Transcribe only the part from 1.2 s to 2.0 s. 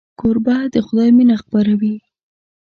خپروي.